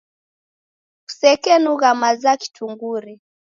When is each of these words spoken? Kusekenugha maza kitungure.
Kusekenugha 1.05 1.89
maza 2.01 2.31
kitungure. 2.41 3.13